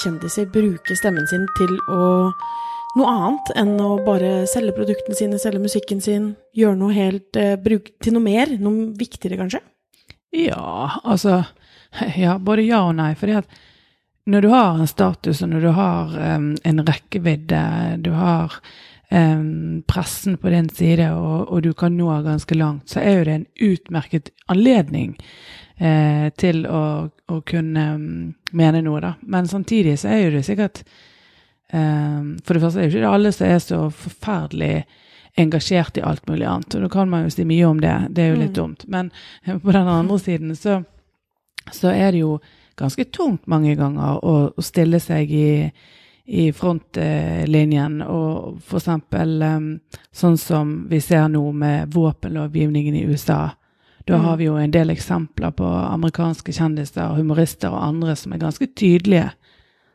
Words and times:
kjendiser 0.00 0.46
bruke 0.52 0.96
stemmen 0.98 1.26
sin 1.30 1.46
til 1.58 1.74
å 1.92 2.04
noe 2.94 3.10
annet 3.10 3.52
enn 3.58 3.74
å 3.82 3.96
bare 4.06 4.44
selge 4.50 4.74
produktene 4.76 5.18
sine, 5.18 5.40
selge 5.42 5.62
musikken 5.62 6.02
sin, 6.04 6.32
gjøre 6.54 6.78
noe 6.78 6.94
helt 6.94 7.38
eh, 7.40 7.56
bruk, 7.60 7.90
til 8.02 8.14
noe 8.14 8.22
mer, 8.22 8.54
noe 8.62 8.92
viktigere 8.98 9.40
kanskje? 9.42 9.62
Ja, 10.34 11.00
altså 11.02 11.44
Ja, 12.18 12.38
både 12.42 12.64
ja 12.66 12.80
og 12.88 12.96
nei. 12.98 13.12
at 13.14 13.46
når 14.26 14.40
du 14.40 14.48
har 14.48 14.80
en 14.80 14.88
status, 14.88 15.42
og 15.42 15.52
når 15.52 15.60
du 15.60 15.70
har 15.76 16.14
um, 16.36 16.48
en 16.64 16.80
rekkevidde, 16.86 17.60
du 18.02 18.10
har 18.16 18.56
um, 19.10 19.82
pressen 19.86 20.38
på 20.40 20.50
din 20.50 20.70
side, 20.72 21.10
og, 21.12 21.50
og, 21.50 21.62
du 21.62 21.74
kan 21.74 21.96
nå 21.96 22.08
ganske 22.24 22.56
langt, 22.56 22.88
så 22.90 23.00
er 23.00 23.18
jo 23.18 23.24
det 23.28 23.34
en 23.34 23.46
utmerket 23.68 24.32
anledning 24.48 25.14
eh, 25.78 26.28
til 26.36 26.66
å, 26.66 26.82
å 27.08 27.40
kunne 27.46 27.86
um, 27.94 28.34
mene 28.52 28.82
noe, 28.84 29.00
da. 29.02 29.14
Men 29.20 29.48
samtidig 29.50 29.98
så 30.00 30.12
er 30.12 30.24
jo 30.24 30.34
det 30.36 30.44
sikkert 30.46 30.82
um, 31.72 32.34
For 32.44 32.54
det 32.54 32.62
første 32.62 32.80
er 32.80 32.86
jo 32.86 32.92
ikke 32.92 33.04
det 33.04 33.14
alle 33.14 33.32
som 33.34 33.48
er 33.48 33.62
så 33.62 33.80
forferdelig 33.90 34.74
engasjert 35.34 35.98
i 35.98 36.04
alt 36.06 36.28
mulig 36.28 36.46
annet. 36.46 36.74
Og 36.74 36.84
da 36.84 36.90
kan 36.92 37.10
man 37.10 37.26
jo 37.26 37.32
si 37.34 37.46
mye 37.48 37.66
om 37.66 37.80
det, 37.82 37.94
det 38.14 38.22
er 38.22 38.34
jo 38.34 38.42
litt 38.42 38.54
mm. 38.54 38.58
dumt. 38.60 38.84
Men 38.86 39.10
på 39.64 39.74
den 39.74 39.90
andre 39.90 40.18
siden 40.22 40.54
så, 40.56 40.82
så 41.72 41.90
er 41.90 42.12
det 42.12 42.22
jo 42.22 42.38
ganske 42.78 43.04
tungt 43.04 43.46
mange 43.50 43.74
ganger 43.78 44.22
å, 44.22 44.36
å 44.54 44.62
stille 44.62 45.00
seg 45.02 45.30
i, 45.34 45.50
i 46.24 46.46
frontlinjen. 46.54 48.00
Og 48.06 48.62
eksempel 48.78 49.36
um, 49.42 49.68
sånn 50.14 50.38
som 50.38 50.74
vi 50.90 51.02
ser 51.02 51.26
nå 51.34 51.44
med 51.52 51.94
våpenlovgivningen 51.94 53.02
i 53.02 53.04
USA. 53.10 53.48
Da 54.04 54.18
har 54.20 54.34
mm. 54.34 54.38
vi 54.38 54.48
jo 54.50 54.56
en 54.60 54.74
del 54.74 54.92
eksempler 54.92 55.54
på 55.56 55.64
amerikanske 55.64 56.52
kjendiser, 56.52 57.16
humorister 57.16 57.72
og 57.72 57.84
andre 57.86 58.16
som 58.20 58.34
er 58.34 58.42
ganske 58.42 58.68
tydelige 58.76 59.30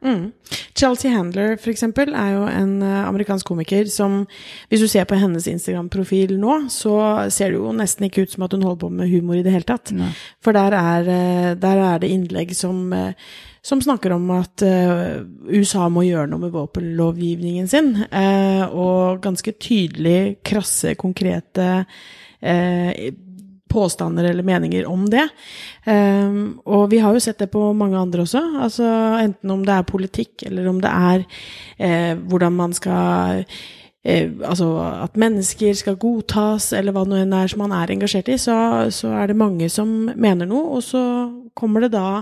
Mm. 0.01 0.31
Chelsea 0.75 1.11
Handler, 1.11 1.57
for 1.59 1.73
eksempel, 1.73 2.13
er 2.15 2.31
jo 2.31 2.45
en 2.47 2.77
uh, 2.79 3.07
amerikansk 3.09 3.49
komiker 3.49 3.89
som 3.91 4.21
Hvis 4.69 4.79
du 4.79 4.87
ser 4.87 5.03
på 5.03 5.17
hennes 5.19 5.47
Instagram-profil 5.47 6.37
nå, 6.39 6.55
så 6.71 7.27
ser 7.27 7.51
det 7.51 7.59
jo 7.59 7.73
nesten 7.75 8.07
ikke 8.07 8.23
ut 8.23 8.31
som 8.31 8.47
at 8.47 8.55
hun 8.55 8.63
holder 8.63 8.81
på 8.85 8.91
med 9.01 9.11
humor 9.11 9.35
i 9.35 9.43
det 9.43 9.51
hele 9.51 9.67
tatt. 9.67 9.91
Nei. 9.91 10.13
For 10.43 10.55
der 10.55 10.75
er, 10.77 11.03
uh, 11.03 11.51
der 11.59 11.83
er, 11.83 11.99
det 11.99 12.13
innlegg 12.15 12.55
som, 12.55 12.93
uh, 12.95 13.11
som 13.61 13.83
snakker 13.83 14.15
om 14.15 14.29
at 14.37 14.63
USA 14.63 15.89
må 15.91 16.05
gjøre 16.07 16.29
noe 16.31 16.45
med 16.45 16.53
våpenlovgivningen 16.55 17.67
sin. 17.67 17.89
og 18.71 19.19
ganske 19.21 19.51
tydelig, 19.59 20.39
krasse, 20.47 20.95
konkrete 20.95 21.67
påstander 23.69 24.27
eller 24.29 24.45
meninger 24.45 24.87
om 24.89 25.05
det. 25.09 25.27
Um, 25.85 26.59
og 26.65 26.89
vi 26.91 27.01
har 27.03 27.15
jo 27.15 27.23
sett 27.23 27.39
det 27.41 27.51
på 27.53 27.69
mange 27.77 27.99
andre 27.99 28.25
også. 28.25 28.41
Altså, 28.65 28.85
enten 29.21 29.53
om 29.53 29.65
det 29.65 29.75
er 29.75 29.89
politikk, 29.89 30.47
eller 30.49 30.69
om 30.71 30.81
det 30.83 30.91
er 30.91 31.25
eh, 31.77 32.13
hvordan 32.17 32.57
man 32.57 32.73
skal 32.75 33.45
eh, 34.05 34.31
Altså 34.45 34.69
at 34.79 35.17
mennesker 35.19 35.73
skal 35.77 35.99
godtas, 35.99 36.71
eller 36.73 36.95
hva 36.95 37.05
det 37.07 37.23
enn 37.23 37.35
er 37.35 37.51
som 37.51 37.63
man 37.63 37.75
er 37.75 37.91
engasjert 37.93 38.31
i, 38.31 38.37
så, 38.41 38.55
så 38.93 39.13
er 39.19 39.31
det 39.31 39.39
mange 39.39 39.69
som 39.69 40.11
mener 40.15 40.49
noe, 40.49 40.77
og 40.77 40.83
så 40.85 41.03
kommer 41.59 41.83
det 41.83 41.91
da 41.93 42.21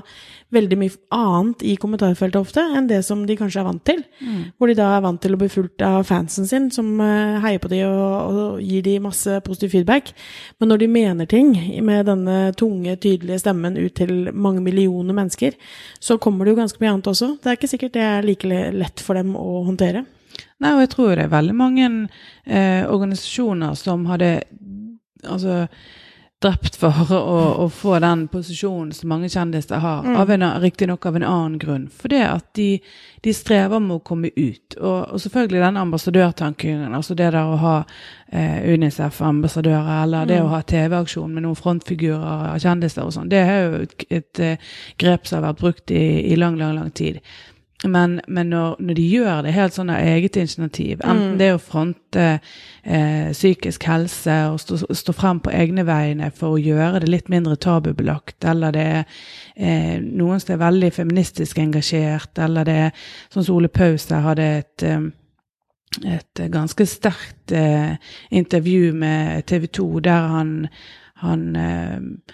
veldig 0.55 0.77
mye 0.79 0.95
annet 1.13 1.63
i 1.67 1.75
kommentarfeltet 1.79 2.39
ofte 2.39 2.63
enn 2.77 2.87
det 2.87 3.01
som 3.05 3.25
de 3.27 3.35
kanskje 3.37 3.61
er 3.61 3.67
vant 3.67 3.83
til. 3.87 4.01
Mm. 4.23 4.41
Hvor 4.55 4.71
de 4.71 4.77
da 4.79 4.87
er 4.95 5.03
vant 5.03 5.21
til 5.23 5.35
å 5.35 5.39
bli 5.41 5.49
fulgt 5.51 5.83
av 5.85 6.05
fansen 6.07 6.47
sin, 6.49 6.69
som 6.73 6.93
uh, 7.01 7.37
heier 7.43 7.61
på 7.63 7.71
de 7.71 7.83
og, 7.87 8.15
og, 8.31 8.61
gir 8.63 8.85
de 8.85 8.97
masse 9.03 9.37
positiv 9.45 9.75
feedback. 9.75 10.13
Men 10.61 10.71
når 10.71 10.83
de 10.83 10.91
mener 10.91 11.29
ting 11.29 11.53
med 11.85 12.07
denne 12.09 12.39
tunge, 12.57 12.95
tydelige 13.03 13.43
stemmen 13.43 13.77
ut 13.79 13.95
til 13.99 14.31
mange 14.33 14.63
millioner 14.63 15.17
mennesker, 15.17 15.57
så 15.99 16.19
kommer 16.21 16.45
det 16.45 16.55
jo 16.55 16.61
ganske 16.63 16.83
mye 16.83 16.95
annet 16.95 17.11
også. 17.11 17.33
Det 17.41 17.51
er 17.51 17.59
ikke 17.59 17.73
sikkert 17.73 17.97
det 17.97 18.05
er 18.07 18.27
like 18.27 18.61
lett 18.77 19.03
for 19.03 19.19
dem 19.19 19.35
å 19.37 19.63
håndtere. 19.67 20.07
Nei, 20.63 20.73
og 20.73 20.83
jeg 20.83 20.93
tror 20.95 21.13
det 21.15 21.27
er 21.27 21.33
veldig 21.33 21.55
mange 21.57 21.87
eh, 22.45 22.83
organisasjoner 22.89 23.77
som 23.77 24.05
hadde 24.11 24.39
Altså 25.27 25.65
drept 26.37 26.75
for 26.77 27.13
å, 27.13 27.29
å, 27.63 27.65
få 27.73 27.95
den 28.03 28.27
posisjonen 28.29 28.91
som 28.93 29.09
mange 29.09 29.29
kjendiser 29.33 29.81
har, 29.81 30.05
mm. 30.05 30.43
riktignok 30.61 31.07
av 31.09 31.17
en 31.17 31.25
annen 31.25 31.55
grunn. 31.57 31.87
For 31.89 32.13
det 32.13 32.21
at 32.27 32.45
de, 32.59 32.67
de, 33.25 33.33
strever 33.33 33.81
med 33.81 33.95
å 33.97 34.03
komme 34.05 34.29
ut. 34.35 34.77
Og, 34.77 35.15
og 35.15 35.23
selvfølgelig 35.23 35.63
denne 35.63 35.85
ambassadørtanken, 35.87 36.85
altså 36.93 37.17
det 37.17 37.31
der 37.33 37.41
å 37.41 37.57
ha 37.63 37.75
eh, 38.29 38.69
Unicef-ambassadører, 38.69 40.03
eller 40.03 40.27
mm. 40.27 40.31
det 40.31 40.39
å 40.43 40.53
ha 40.53 40.61
TV-aksjon 40.61 41.33
med 41.33 41.47
noen 41.47 41.57
frontfigurer 41.57 42.53
av 42.53 42.61
kjendiser 42.61 43.07
og 43.07 43.17
sånn, 43.17 43.33
det 43.33 43.41
er 43.41 43.61
jo 43.63 43.83
et, 43.87 43.97
et, 44.07 44.17
et, 44.21 44.45
eh, 44.45 44.73
grep 45.01 45.25
som 45.25 45.39
har 45.39 45.49
vært 45.49 45.63
brukt 45.65 45.95
i, 45.95 46.07
i 46.29 46.37
lang, 46.37 46.61
lang, 46.61 46.77
lang 46.77 46.93
tid. 46.93 47.17
Men, 47.85 48.21
men 48.27 48.49
når, 48.49 48.79
når, 48.79 48.95
de 48.97 49.03
gjør 49.05 49.43
det 49.45 49.51
helt 49.53 49.75
sånn 49.75 49.91
av 49.93 50.01
eget 50.01 50.39
initiativ, 50.41 50.95
enten 51.03 51.35
mm. 51.35 51.35
det 51.37 51.45
er 51.45 51.57
å 51.57 51.61
fronte 51.61 52.23
eh, 52.33 53.27
psykisk 53.35 53.85
helse 53.85 54.37
og 54.49 54.57
stå, 54.63 54.79
stå 54.97 55.13
frem 55.13 55.43
på 55.45 55.53
egne 55.53 55.85
vegne 55.85 56.31
for 56.33 56.55
å 56.55 56.61
gjøre 56.61 57.03
det 57.03 57.11
litt 57.11 57.29
mindre 57.29 57.53
tabubelagt, 57.61 58.39
eller 58.49 58.73
det 58.73 58.87
er 58.95 59.03
eh, 59.53 60.01
noen 60.01 60.41
som 60.41 60.55
er 60.55 60.63
veldig 60.63 60.89
feministisk 60.95 61.61
engasjert, 61.61 62.33
eller 62.41 62.65
det 62.65 62.79
er 62.87 63.05
sånn 63.29 63.45
som 63.45 63.59
Ole 63.59 63.69
Paus 63.69 64.09
der 64.09 64.25
hadde 64.25 64.49
et 64.57 64.87
um, 64.89 65.11
et 66.05 66.41
ganske 66.51 66.85
sterkt 66.85 67.51
eh, 67.55 67.95
intervju 68.29 68.91
med 68.93 69.45
TV 69.49 69.65
2 69.79 69.99
der 70.05 70.27
han, 70.33 70.51
han 71.23 71.55
eh, 71.55 72.33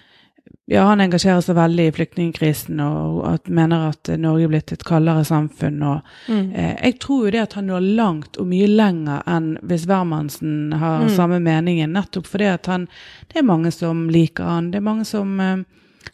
ja, 0.65 0.83
han 0.87 1.01
engasjerer 1.03 1.41
seg 1.43 1.57
veldig 1.57 1.85
i 1.89 1.91
flyktningkrisen 1.91 2.79
og 2.83 3.17
at, 3.27 3.49
mener 3.51 3.89
at 3.89 4.09
Norge 4.19 4.45
er 4.45 4.51
blitt 4.53 4.71
et 4.71 4.85
kaldere 4.87 5.25
samfunn. 5.27 5.81
Og, 5.83 6.13
mm. 6.31 6.45
eh, 6.55 6.73
jeg 6.87 6.99
tror 7.03 7.25
jo 7.25 7.33
det 7.35 7.41
at 7.41 7.55
han 7.59 7.67
når 7.67 7.87
langt 7.99 8.39
og 8.39 8.47
mye 8.47 8.69
lenger 8.71 9.25
enn 9.29 9.49
hvis 9.67 9.83
hvermannsen 9.89 10.75
har 10.79 11.03
mm. 11.03 11.09
samme 11.17 11.41
meningen. 11.43 11.91
Nettopp 11.97 12.29
fordi 12.31 12.47
at 12.53 12.69
han 12.71 12.87
Det 13.27 13.41
er 13.41 13.47
mange 13.47 13.71
som 13.75 14.07
liker 14.13 14.47
han. 14.47 14.71
Det 14.71 14.79
er 14.79 14.87
mange 14.87 15.05
som 15.09 15.39
eh, 15.43 15.65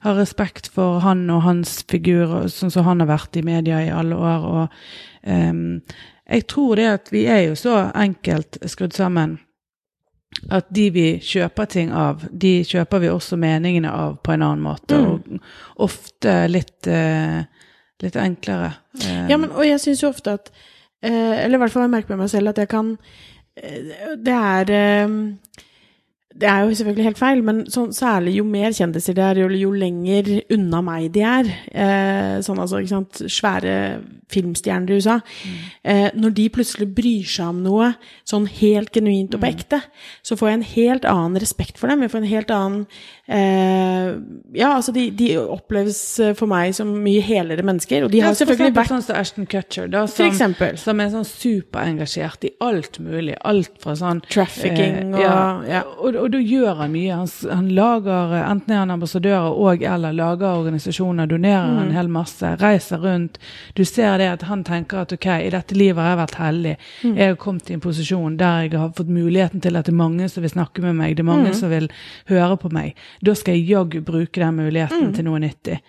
har 0.06 0.18
respekt 0.18 0.72
for 0.74 1.00
han 1.06 1.28
og 1.30 1.44
hans 1.46 1.84
figur, 1.90 2.48
sånn 2.50 2.74
som 2.74 2.88
han 2.90 3.04
har 3.04 3.10
vært 3.10 3.38
i 3.38 3.46
media 3.46 3.84
i 3.86 3.94
alle 3.94 4.18
år. 4.18 4.50
Og 4.50 5.30
eh, 5.30 5.54
jeg 6.30 6.48
tror 6.50 6.76
det 6.82 6.90
at 6.90 7.14
vi 7.14 7.28
er 7.30 7.46
jo 7.52 7.60
så 7.60 7.84
enkelt 7.94 8.58
skrudd 8.66 8.98
sammen 8.98 9.38
at 10.52 10.70
de 10.74 10.86
vi 10.96 11.06
kjøper 11.24 11.70
ting 11.70 11.94
av, 11.96 12.24
de 12.32 12.60
kjøper 12.68 13.04
vi 13.04 13.12
også 13.12 13.38
meningene 13.40 13.92
av 13.92 14.20
på 14.24 14.34
en 14.36 14.46
annen 14.46 14.64
måte. 14.64 15.00
Mm. 15.00 15.42
Og 15.78 15.86
ofte 15.90 16.36
litt, 16.52 16.78
uh, 16.88 17.42
litt 18.04 18.20
enklere. 18.20 18.74
Uh, 19.02 19.26
ja, 19.32 19.38
men, 19.38 19.52
og 19.52 19.66
jeg 19.68 19.82
syns 19.84 20.04
jo 20.04 20.12
ofte 20.14 20.38
at 20.40 20.52
uh, 20.54 21.36
Eller 21.44 21.58
i 21.58 21.62
hvert 21.64 21.76
fall 21.76 21.88
jeg 21.88 21.96
merker 21.98 22.16
med 22.16 22.26
meg 22.26 22.32
selv 22.32 22.54
at 22.54 22.64
jeg 22.64 22.72
kan 22.72 22.96
Det 23.60 24.36
er 24.36 24.72
det 26.40 26.48
er 26.48 26.64
jo 26.64 26.76
selvfølgelig 26.76 27.04
helt 27.04 27.20
feil, 27.20 27.42
men 27.44 27.64
så, 27.72 27.88
særlig 27.92 28.38
jo 28.38 28.46
mer 28.48 28.72
kjendiser 28.76 29.16
de 29.18 29.24
er, 29.26 29.42
jo, 29.42 29.50
jo 29.50 29.72
lenger 29.76 30.30
unna 30.54 30.82
meg 30.86 31.10
de 31.16 31.24
er, 31.26 31.50
eh, 31.74 32.36
sånn 32.46 32.62
altså, 32.62 32.80
ikke 32.80 32.94
sant, 32.94 33.22
svære 33.28 33.74
filmstjerner 34.32 34.94
i 34.94 35.00
USA, 35.00 35.20
mm. 35.20 35.60
eh, 35.92 36.08
når 36.16 36.36
de 36.40 36.48
plutselig 36.56 36.90
bryr 36.96 37.28
seg 37.28 37.52
om 37.52 37.62
noe 37.66 37.92
sånn 38.28 38.48
helt 38.60 38.94
genuint 38.96 39.36
og 39.36 39.44
på 39.44 39.50
mm. 39.50 39.58
ekte, 39.58 39.82
så 40.26 40.38
får 40.40 40.50
jeg 40.50 40.60
en 40.60 40.68
helt 40.72 41.10
annen 41.10 41.42
respekt 41.44 41.82
for 41.82 41.92
dem. 41.92 42.06
Jeg 42.06 42.14
får 42.14 42.22
en 42.24 42.32
helt 42.32 42.54
annen 42.56 42.86
eh, 43.28 44.10
Ja, 44.56 44.72
altså, 44.78 44.94
de, 44.96 45.10
de, 45.14 45.34
oppleves 45.40 46.00
for 46.40 46.50
meg 46.50 46.74
som 46.78 46.92
mye 47.04 47.22
helere 47.26 47.66
mennesker, 47.66 48.08
og 48.08 48.14
de 48.14 48.24
har 48.24 48.34
ja, 48.34 48.40
selvfølgelig 48.42 48.76
vært 48.78 48.88
Sånn 48.90 49.04
som 49.06 49.18
Ashton 49.20 49.46
Cutcher, 49.46 49.86
da, 49.92 50.08
som, 50.10 50.32
som, 50.82 51.02
er 51.04 51.12
sånn 51.14 51.28
superengasjert 51.28 52.48
i 52.48 52.50
alt 52.66 52.98
mulig. 53.04 53.36
Alt 53.46 53.76
fra 53.84 53.94
sånn 54.00 54.24
Trafficking 54.26 55.14
og, 55.14 55.20
ja, 55.22 55.36
ja. 55.68 55.84
og, 56.00 56.18
og 56.18 56.30
og 56.30 56.36
da 56.36 56.42
gjør 56.46 56.76
han 56.84 56.92
mye. 56.94 57.16
Han, 57.18 57.30
han, 57.50 57.70
lager, 57.74 58.34
enten 58.44 58.74
er 58.74 58.84
han 58.84 58.94
ambassadører 58.94 59.56
og 59.58 59.84
eller 59.90 60.14
lager 60.14 60.60
organisasjoner, 60.60 61.30
donerer 61.30 61.72
mm. 61.72 61.80
en 61.82 61.96
hel 61.96 62.12
masse, 62.14 62.52
reiser 62.62 63.02
rundt. 63.02 63.40
Du 63.74 63.82
ser 63.88 64.19
det 64.20 64.28
at 64.34 64.46
han 64.50 64.64
tenker 64.68 65.02
at 65.02 65.14
ok, 65.16 65.28
i 65.46 65.52
dette 65.54 65.78
livet 65.78 66.02
har 66.04 66.14
jeg 66.14 66.20
vært 66.22 66.38
heldig. 66.40 66.76
Mm. 67.04 67.16
Jeg 67.16 67.32
har 67.32 67.40
kommet 67.42 67.72
i 67.72 67.78
en 67.78 67.84
posisjon 67.84 68.38
der 68.40 68.68
jeg 68.68 68.76
har 68.78 68.94
fått 68.98 69.12
muligheten 69.14 69.64
til 69.64 69.80
at 69.80 69.90
det 69.90 69.94
er 69.96 70.00
mange 70.02 70.30
som 70.32 70.46
vil 70.46 70.54
snakke 70.54 70.84
med 70.86 71.00
meg, 71.00 71.18
det 71.18 71.26
er 71.26 71.32
mange 71.32 71.50
mm. 71.50 71.58
som 71.62 71.74
vil 71.74 71.90
høre 72.32 72.60
på 72.62 72.72
meg. 72.76 73.00
Da 73.26 73.36
skal 73.38 73.58
jeg 73.58 73.70
jaggu 73.72 74.04
bruke 74.06 74.44
den 74.44 74.62
muligheten 74.62 75.10
mm. 75.10 75.18
til 75.18 75.28
noe 75.28 75.42
nyttig. 75.44 75.82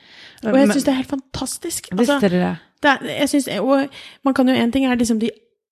Og 0.47 0.57
jeg 0.57 0.73
syns 0.73 0.89
det 0.89 0.95
er 0.95 1.01
helt 1.03 1.15
fantastisk. 1.15 1.93
Altså, 1.93 2.01
visst 2.03 2.27
er 2.31 2.35
det 2.35 2.43
det. 2.47 2.57
det 2.83 2.97
er, 2.97 3.07
jeg 3.21 3.33
synes, 3.35 3.53
og 3.61 4.03
man 4.25 4.35
kan 4.35 4.49
jo 4.49 4.55
En 4.61 4.73
ting 4.73 4.85
er 4.85 4.99
liksom 4.99 5.21
de 5.21 5.31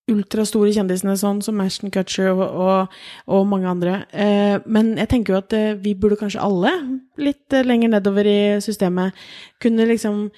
ultrastore 0.09 0.73
kjendisene 0.75 1.17
sånn 1.21 1.41
som 1.45 1.61
Ashton 1.63 1.93
Cutcher 1.93 2.31
og, 2.33 2.45
og, 2.49 2.99
og 3.31 3.49
mange 3.51 3.69
andre. 3.71 3.97
Eh, 4.13 4.57
men 4.67 4.95
jeg 4.99 5.11
tenker 5.13 5.35
jo 5.35 5.41
at 5.43 5.57
eh, 5.57 5.75
vi 5.81 5.95
burde 5.99 6.19
kanskje 6.21 6.45
alle, 6.45 6.73
litt 7.21 7.53
eh, 7.53 7.67
lenger 7.67 7.93
nedover 7.93 8.29
i 8.29 8.39
systemet, 8.65 9.17
kunne 9.63 9.89
liksom 9.91 10.29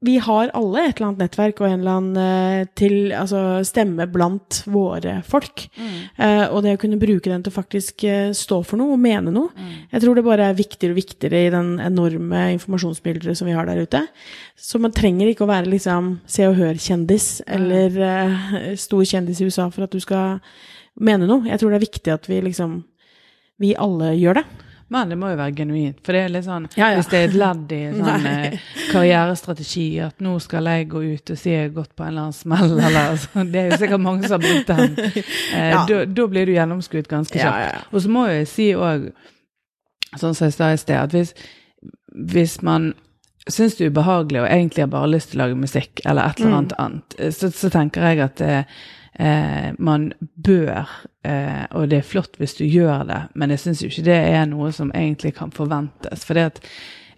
vi 0.00 0.14
har 0.22 0.50
alle 0.54 0.82
et 0.86 1.00
eller 1.00 1.08
annet 1.08 1.22
nettverk 1.24 1.58
og 1.58 1.66
en 1.66 1.80
eller 1.80 1.96
annen 1.98 2.18
eh, 2.22 2.68
til, 2.78 3.10
altså, 3.18 3.40
stemme 3.66 4.04
blant 4.10 4.60
våre 4.70 5.16
folk. 5.26 5.64
Mm. 5.74 5.96
Uh, 6.14 6.44
og 6.54 6.60
det 6.62 6.76
å 6.76 6.80
kunne 6.84 7.00
bruke 7.02 7.26
den 7.26 7.42
til 7.42 7.50
å 7.50 7.56
faktisk 7.56 8.04
eh, 8.06 8.28
stå 8.36 8.60
for 8.66 8.78
noe 8.78 8.94
og 8.94 9.02
mene 9.02 9.32
noe. 9.34 9.50
Jeg 9.90 10.04
tror 10.04 10.14
det 10.14 10.24
bare 10.26 10.46
er 10.52 10.58
viktigere 10.58 10.94
og 10.94 11.00
viktigere 11.00 11.40
i 11.48 11.50
den 11.50 11.72
enorme 11.82 12.44
informasjonsbildet 12.54 13.40
som 13.40 13.50
vi 13.50 13.56
har 13.58 13.66
der 13.66 13.82
ute. 13.82 14.04
Så 14.54 14.78
man 14.82 14.94
trenger 14.94 15.32
ikke 15.32 15.48
å 15.48 15.50
være 15.50 15.72
liksom 15.72 16.14
Se 16.30 16.46
og 16.46 16.54
Hør-kjendis 16.60 17.28
eller 17.58 17.98
uh, 17.98 18.46
stor 18.78 19.02
kjendis 19.02 19.42
i 19.42 19.50
USA 19.50 19.66
for 19.74 19.88
at 19.88 19.98
du 19.98 19.98
skal 20.04 20.38
mene 20.94 21.26
noe. 21.26 21.42
Jeg 21.50 21.58
tror 21.58 21.74
det 21.74 21.82
er 21.82 21.88
viktig 21.88 22.14
at 22.14 22.30
vi 22.30 22.40
liksom 22.46 22.84
Vi 23.58 23.74
alle 23.74 24.12
gjør 24.14 24.38
det. 24.38 24.46
Men 24.90 25.10
det 25.12 25.18
må 25.20 25.28
jo 25.28 25.36
være 25.36 25.52
genuint. 25.52 25.98
For 26.02 26.16
det 26.16 26.20
er 26.24 26.30
litt 26.32 26.46
sånn, 26.46 26.66
Ja, 26.78 26.86
ja. 26.90 26.96
hvis 26.96 27.10
det 27.12 27.18
er 27.18 27.26
et 27.28 27.34
ledd 27.36 27.72
i 27.76 27.80
sånn 27.98 28.26
eh, 28.30 28.58
karrierestrategi, 28.92 29.86
at 30.00 30.20
nå 30.24 30.38
skal 30.40 30.64
jeg 30.70 30.88
gå 30.88 31.02
ut 31.14 31.32
og 31.34 31.38
si 31.40 31.50
jeg 31.52 31.66
har 31.66 31.74
gått 31.76 31.92
på 31.96 32.04
en 32.06 32.08
eller 32.12 32.28
annen 32.28 32.36
smell, 32.38 32.72
eller 32.86 33.10
altså, 33.14 33.44
Det 33.52 33.60
er 33.64 33.70
jo 33.72 33.80
sikkert 33.82 34.00
mange 34.06 34.28
som 34.30 34.38
har 34.40 34.46
brukt 34.46 34.72
den. 34.72 34.96
Eh, 35.58 35.70
Ja. 35.72 35.82
da, 35.88 36.04
da 36.06 36.26
blir 36.28 36.46
du 36.48 36.52
gjennomskuet 36.54 37.08
ganske 37.10 37.36
kjapt. 37.36 37.60
ja, 37.60 37.68
ja. 37.72 37.82
Og 37.92 38.00
så 38.04 38.08
må 38.12 38.26
jeg 38.30 38.46
si 38.48 38.70
òg, 38.76 39.10
sånn 40.16 40.34
som 40.34 40.46
jeg 40.48 40.56
sa 40.56 40.70
i 40.72 40.80
sted, 40.80 40.96
at 41.02 41.12
hvis, 41.12 41.34
hvis 42.32 42.58
man 42.64 42.92
syns 43.48 43.76
det 43.78 43.86
er 43.86 43.92
ubehagelig 43.92 44.40
og 44.42 44.48
egentlig 44.52 44.82
har 44.84 44.90
bare 44.92 45.08
lyst 45.12 45.30
til 45.32 45.40
å 45.40 45.44
lage 45.46 45.56
musikk 45.56 46.02
eller 46.04 46.28
et 46.32 46.40
eller 46.40 46.50
Mm. 46.50 46.56
annet 46.58 46.74
annet, 46.78 47.14
eh, 47.18 47.30
så, 47.32 47.48
så 47.52 47.70
tenker 47.72 48.04
jeg 48.08 48.20
at 48.24 48.40
eh, 48.40 48.64
eh, 49.18 49.72
man 49.78 50.12
bør, 50.18 50.86
eh, 51.26 51.64
og 51.70 51.90
det 51.90 52.00
er 52.00 52.06
flott 52.06 52.38
hvis 52.40 52.56
du 52.58 52.64
gjør 52.64 53.04
det, 53.08 53.20
men 53.34 53.54
jeg 53.54 53.64
syns 53.64 53.82
jo 53.82 53.90
ikke 53.90 54.06
det 54.08 54.18
er 54.32 54.48
noe 54.50 54.72
som 54.74 54.92
egentlig 54.94 55.34
kan 55.38 55.52
forventes. 55.54 56.24
For 56.26 56.38
det, 56.38 56.46
at, 56.52 56.60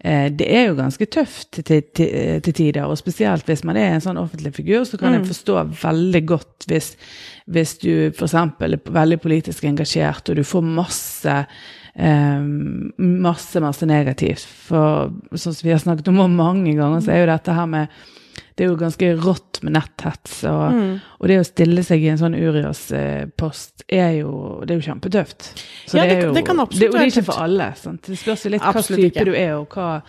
eh, 0.00 0.28
det 0.32 0.48
er 0.48 0.68
jo 0.68 0.78
ganske 0.80 1.10
tøft 1.12 1.52
til, 1.58 1.64
til, 1.64 1.82
til, 1.96 2.40
til 2.46 2.56
tider, 2.62 2.86
og 2.86 2.98
spesielt 3.00 3.48
hvis 3.48 3.64
man 3.68 3.80
er 3.80 3.94
en 3.94 4.06
sånn 4.06 4.20
offentlig 4.20 4.54
figur, 4.56 4.86
så 4.88 5.00
kan 5.00 5.18
jeg 5.18 5.28
forstå 5.28 5.58
veldig 5.82 6.24
godt 6.28 6.70
hvis, 6.70 6.94
hvis 7.46 7.76
du 7.84 7.92
f.eks. 8.12 8.34
er 8.34 8.80
veldig 8.88 9.20
politisk 9.20 9.68
engasjert, 9.68 10.32
og 10.32 10.40
du 10.40 10.46
får 10.46 10.72
masse 10.80 11.36
eh, 11.94 12.40
masse, 12.96 13.60
masse 13.60 13.88
negativt. 13.88 14.46
For 14.68 15.12
sånn 15.34 15.54
som 15.54 15.66
vi 15.66 15.74
har 15.74 15.82
snakket 15.82 16.10
om 16.12 16.22
mange 16.36 16.74
ganger, 16.78 17.04
så 17.04 17.14
er 17.14 17.22
jo 17.24 17.30
dette 17.32 17.56
her 17.56 17.70
med 17.70 18.00
Det 18.60 18.66
er 18.66 18.72
jo 18.74 18.76
ganske 18.76 19.06
rått 19.24 19.62
med 19.64 19.72
netthets. 19.72 20.42
Og, 20.50 20.74
og 21.16 21.28
det 21.30 21.38
å 21.40 21.44
stille 21.48 21.80
seg 21.86 22.02
i 22.04 22.10
en 22.12 22.18
sånn 22.20 22.34
Urias-post 22.36 23.84
er 23.88 24.18
jo 24.20 24.32
Det 24.66 24.74
er 24.74 24.80
jo 24.82 24.84
kjempetøft. 24.90 25.46
Så 25.88 25.96
Ja, 25.96 26.04
det 26.04 26.18
kan- 26.18 26.28
jo, 26.28 26.34
det 26.34 26.44
kan 26.44 26.60
absolutt 26.60 26.80
det, 26.80 26.88
Og 26.88 26.92
det 26.92 27.00
være 27.00 27.06
er 27.06 27.14
ikke 27.14 27.24
for 27.32 27.42
alle. 27.42 27.70
Sant? 27.76 28.02
Det 28.02 28.18
spørs 28.20 28.44
jo 28.44 28.50
litt 28.50 28.60
hva 28.62 28.82
type 28.84 29.06
ikke. 29.08 29.24
du 29.24 29.32
er, 29.34 29.54
og 29.56 29.68
hva 29.72 30.02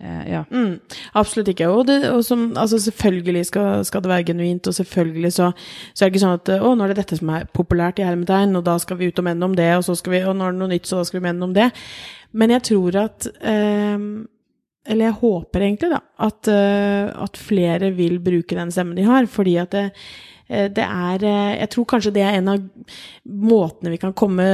eh, 0.00 0.30
Ja. 0.32 0.44
Mm, 0.50 0.80
absolutt 1.14 1.48
ikke. 1.52 1.68
Og, 1.68 1.86
det, 1.86 1.98
og 2.08 2.24
som, 2.24 2.46
altså 2.56 2.78
selvfølgelig 2.80 3.44
skal, 3.46 3.84
skal 3.84 4.00
det 4.00 4.08
være 4.08 4.24
genuint, 4.32 4.66
og 4.66 4.72
selvfølgelig 4.74 5.32
så, 5.32 5.52
så 5.92 6.04
er 6.06 6.08
det 6.08 6.14
ikke 6.16 6.24
sånn 6.24 6.38
at 6.40 6.48
å, 6.62 6.72
nå 6.74 6.84
er 6.84 6.94
det 6.94 6.96
dette 7.04 7.18
som 7.20 7.28
er 7.36 7.44
populært 7.52 7.98
i 8.00 8.06
hermetegn, 8.08 8.56
og 8.56 8.64
da 8.64 8.78
skal 8.78 8.96
vi 8.96 9.08
ut 9.12 9.18
og 9.18 9.24
mene 9.28 9.44
om 9.44 9.54
det, 9.54 9.68
og 9.76 9.84
så 9.84 9.94
skal 10.00 10.12
vi, 10.16 10.22
og 10.24 10.34
det 10.40 10.46
er 10.48 10.52
noe 10.56 10.68
nytt, 10.72 10.86
så 10.88 10.96
da 10.96 11.04
skal 11.04 11.20
vi 11.20 11.26
mene 11.28 11.42
om 11.44 11.52
det. 11.52 11.70
Men 12.32 12.48
jeg 12.56 12.62
tror 12.62 12.96
at 13.04 13.26
eh, 13.42 13.98
Eller 14.88 15.10
jeg 15.10 15.18
håper 15.20 15.64
egentlig, 15.64 15.90
da, 15.92 16.00
at, 16.24 16.48
eh, 16.48 17.10
at 17.24 17.36
flere 17.36 17.90
vil 17.96 18.16
bruke 18.24 18.56
den 18.56 18.72
stemmen 18.72 18.96
de 18.96 19.04
har, 19.04 19.28
fordi 19.28 19.58
at 19.60 19.76
det, 19.76 19.84
eh, 19.90 20.04
det 20.50 20.82
er 20.84 21.24
eh, 21.24 21.56
Jeg 21.60 21.70
tror 21.74 21.86
kanskje 21.92 22.12
det 22.16 22.24
er 22.26 22.38
en 22.38 22.50
av 22.50 22.64
måtene 23.24 23.92
vi 23.92 24.00
kan 24.02 24.14
komme 24.16 24.46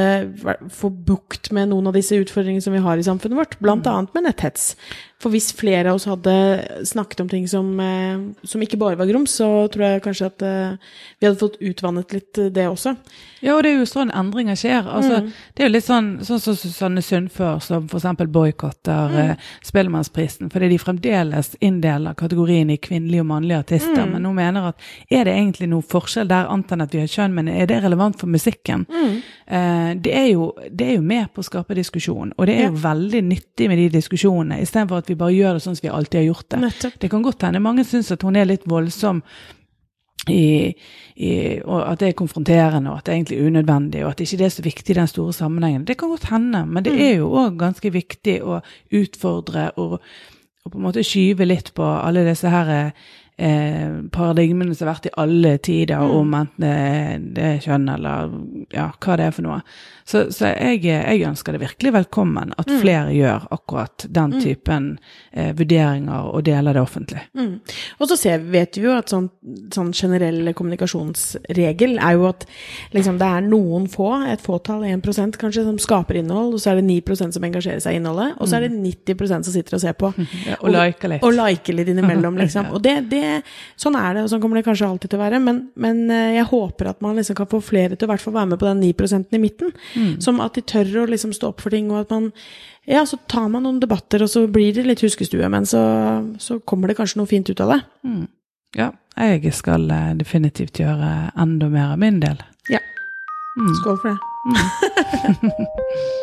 Få 0.73 0.91
bukt 0.91 1.49
med 1.57 1.71
noen 1.73 1.89
av 1.89 1.97
disse 1.97 2.19
utfordringene 2.21 2.65
som 2.65 2.77
vi 2.77 2.85
har 2.85 3.01
i 3.01 3.07
samfunnet 3.07 3.39
vårt, 3.39 3.59
blant 3.65 3.87
annet 3.89 4.13
med 4.17 4.29
netthets. 4.29 4.75
For 5.17 5.33
hvis 5.33 5.49
flere 5.57 5.89
av 5.89 5.97
oss 5.97 6.05
hadde 6.11 6.33
snakket 6.85 7.23
om 7.23 7.29
ting 7.31 7.47
som, 7.49 7.71
eh, 7.81 8.19
som 8.45 8.61
ikke 8.61 8.77
bare 8.77 8.99
var 9.01 9.09
grums, 9.09 9.33
så 9.39 9.65
tror 9.73 9.85
jeg 9.87 10.03
kanskje 10.05 10.27
at 10.29 10.43
eh, 10.45 10.91
vi 11.19 11.27
hadde 11.27 11.41
fått 11.41 11.57
utvannet 11.57 12.13
litt 12.13 12.37
eh, 12.39 12.51
det 12.53 12.67
også. 12.69 12.93
Ja, 13.41 13.55
og 13.55 13.63
det 13.65 13.71
er 13.71 13.79
jo 13.81 13.87
sånn 13.89 14.13
endringer 14.13 14.59
skjer. 14.61 14.85
Altså, 14.85 15.23
Det 15.55 15.65
er 15.65 15.71
jo 15.71 15.73
litt 15.73 15.87
sånn 15.87 16.11
sånn 16.27 16.43
som 16.43 16.57
Susanne 16.59 17.01
Sundfør, 17.05 17.63
som 17.65 17.89
f.eks. 17.89 18.27
boikotter 18.29 19.17
mm. 19.17 19.47
Spellemannsprisen, 19.65 20.53
fordi 20.53 20.69
de 20.75 20.79
fremdeles 20.85 21.53
inndeler 21.65 22.17
kategorien 22.19 22.69
i 22.75 22.77
kvinnelige 22.77 23.25
og 23.25 23.31
mannlige 23.33 23.63
artister, 23.65 24.05
men 24.11 24.25
nå 24.27 24.35
mener 24.37 24.73
at 24.73 24.89
er 25.09 25.25
det 25.25 25.37
egentlig 25.37 25.71
noe 25.73 25.86
forskjell 25.91 26.29
der, 26.31 26.49
annet 26.53 26.73
enn 26.75 26.85
at 26.85 26.95
vi 26.95 27.03
har 27.03 27.11
kjønn, 27.11 27.35
men 27.37 27.51
er 27.53 27.69
det 27.71 27.83
relevant 27.85 28.19
for 28.21 28.31
musikken? 28.31 28.87
Eh, 28.91 29.91
det, 30.03 30.13
er 30.13 30.29
jo, 30.33 30.51
det 30.71 30.91
er 30.91 30.97
jo 30.99 31.05
med 31.07 31.29
på 31.35 31.45
å 31.45 31.49
skape 31.49 31.77
diskusjon, 31.79 32.33
og 32.37 32.49
det 32.49 32.57
er 32.61 32.71
jo 32.71 32.81
veldig 32.85 33.23
nyttig 33.27 33.71
med 33.73 33.83
de 33.83 33.91
diskusjonene, 33.99 34.61
istedenfor 34.65 35.03
at 35.03 35.13
vi 35.13 35.19
bare 35.19 35.37
gjør 35.37 35.59
det 35.59 35.67
sånn 35.67 35.79
som 35.79 35.89
vi 35.89 35.95
alltid 35.99 36.23
har 36.23 36.31
gjort 36.31 36.49
det. 36.49 36.63
Nettopp. 36.67 36.99
Det 37.03 37.13
kan 37.13 37.27
godt 37.27 37.47
hende 37.49 37.63
mange 37.65 37.87
syns 37.87 38.13
at 38.15 38.27
hun 38.27 38.39
er 38.39 38.49
litt 38.49 38.67
voldsom 38.71 39.23
i, 40.31 40.75
i, 41.15 41.33
og 41.63 41.83
at 41.85 42.01
det 42.01 42.11
er 42.11 42.17
konfronterende, 42.19 42.91
og 42.91 43.01
at 43.01 43.07
det 43.07 43.13
er 43.13 43.19
egentlig 43.21 43.43
unødvendig, 43.47 44.05
og 44.05 44.13
at 44.13 44.23
ikke 44.25 44.41
det 44.41 44.49
er 44.49 44.55
så 44.57 44.65
viktig 44.65 44.95
i 44.95 44.99
den 44.99 45.11
store 45.11 45.35
sammenhengen. 45.37 45.85
Det 45.87 45.99
kan 45.99 46.11
godt 46.11 46.31
hende, 46.33 46.65
men 46.67 46.87
det 46.87 46.97
er 46.97 47.15
jo 47.21 47.31
òg 47.31 47.59
ganske 47.61 47.93
viktig 47.95 48.41
å 48.43 48.61
utfordre 48.99 49.71
og, 49.83 50.01
og 50.65 50.73
på 50.73 50.81
en 50.81 50.89
måte 50.89 51.07
skyve 51.07 51.47
litt 51.47 51.73
på 51.77 51.87
alle 51.87 52.27
disse 52.27 52.51
her 52.51 52.91
eh, 53.37 54.01
paradigmene 54.13 54.75
som 54.75 54.87
har 54.87 54.97
vært 54.97 55.11
i 55.11 55.15
alle 55.23 55.57
tider, 55.59 56.01
om 56.01 56.35
enten 56.37 56.65
det, 56.65 57.35
det 57.37 57.47
er 57.51 57.63
kjønn 57.65 57.89
eller 57.93 58.33
ja, 58.75 58.91
hva 58.93 59.19
det 59.19 59.29
er 59.29 59.37
for 59.37 59.47
noe. 59.47 59.61
Så, 60.07 60.29
så 60.31 60.53
jeg, 60.53 60.85
jeg 60.87 61.25
ønsker 61.27 61.57
det 61.57 61.65
virkelig 61.65 61.93
velkommen 61.97 62.53
at 62.55 62.69
flere 62.79 63.11
gjør 63.11 63.49
akkurat 63.51 64.07
den 64.15 64.37
typen 64.39 64.85
eh, 65.33 65.51
vurderinger 65.59 66.29
og 66.31 66.45
deler 66.47 66.77
det 66.77 66.85
offentlig. 66.85 67.25
Mm. 67.35 67.57
Og 67.99 68.11
så 68.13 68.19
ser, 68.21 68.45
vet 68.55 68.79
vi 68.79 68.87
jo 68.87 68.95
at 68.95 69.11
sånn, 69.11 69.27
sånn 69.75 69.91
generell 69.97 70.53
kommunikasjonsregel 70.55 71.97
er 71.99 72.15
jo 72.21 72.29
at 72.31 72.47
liksom, 72.95 73.19
det 73.19 73.33
er 73.35 73.49
noen 73.49 73.89
få, 73.91 74.13
et 74.31 74.45
fåtall, 74.45 74.87
1% 74.87 75.41
kanskje, 75.41 75.67
som 75.67 75.81
skaper 75.83 76.21
innhold, 76.23 76.55
og 76.55 76.63
så 76.63 76.73
er 76.73 76.81
det 76.81 76.87
9% 76.87 77.35
som 77.35 77.49
engasjerer 77.51 77.83
seg 77.83 77.99
i 77.99 78.01
innholdet, 78.01 78.37
og 78.39 78.47
så 78.47 78.61
er 78.61 78.69
det 78.69 78.79
90% 78.79 79.49
som 79.49 79.57
sitter 79.59 79.79
og 79.79 79.85
ser 79.85 79.99
på. 79.99 80.13
Ja, 80.47 80.55
og 80.61 80.71
liker 80.71 81.11
litt. 81.11 81.25
Og 81.27 81.33
liker 81.35 81.75
litt 81.75 81.89
innimellom, 81.91 82.37
liksom. 82.43 82.69
Og 82.77 82.83
det, 82.85 82.95
det, 83.11 83.26
sånn 83.81 83.97
er 83.99 84.17
det, 84.17 84.25
og 84.25 84.31
sånn 84.33 84.43
kommer 84.43 84.61
det 84.61 84.67
kanskje 84.67 84.89
alltid 84.89 85.13
til 85.13 85.19
å 85.19 85.25
være, 85.25 85.41
men, 85.43 85.61
men 85.81 86.05
eh, 86.13 86.37
jeg 86.39 86.49
håper 86.51 86.91
at 86.93 87.03
man 87.05 87.19
liksom 87.19 87.39
kan 87.39 87.51
få 87.51 87.61
flere 87.65 87.99
til 87.99 88.09
å 88.09 88.13
være 88.15 88.47
med 88.53 88.61
på 88.61 88.69
den 88.69 88.83
9% 88.85 89.37
i 89.37 89.43
midten. 89.43 89.75
Som 90.23 90.41
at 90.45 90.57
de 90.59 90.65
tør 90.67 91.03
å 91.03 91.09
liksom 91.11 91.35
stå 91.37 91.53
opp 91.53 91.65
for 91.65 91.75
ting, 91.75 91.91
og 91.93 92.05
at 92.05 92.17
man 92.17 92.33
Ja, 92.87 93.01
så 93.03 93.19
tar 93.27 93.49
man 93.51 93.65
noen 93.67 93.81
debatter, 93.83 94.23
og 94.23 94.31
så 94.31 94.45
blir 94.47 94.71
det 94.75 94.85
litt 94.87 95.03
huskestue, 95.03 95.49
men 95.51 95.67
så, 95.67 95.81
så 96.39 96.61
kommer 96.63 96.87
det 96.87 96.95
kanskje 97.01 97.19
noe 97.19 97.27
fint 97.27 97.51
ut 97.51 97.63
av 97.65 97.73
det. 97.75 97.81
Ja, 98.79 98.93
jeg 99.17 99.55
skal 99.59 99.91
eh, 99.91 100.13
definitivt 100.21 100.79
gjøre 100.79 101.33
enda 101.35 101.71
mer 101.73 101.97
av 101.97 101.99
min 101.99 102.21
del. 102.23 102.39
Ja. 102.71 102.83
Mm. 103.59 103.75
Skål 103.81 103.99
for 104.05 104.15
det. 104.15 104.21